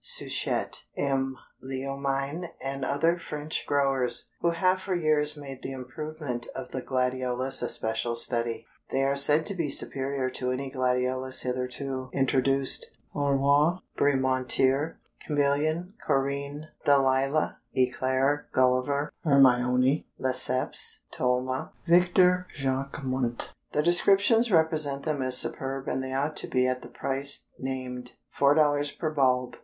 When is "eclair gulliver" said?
17.75-19.13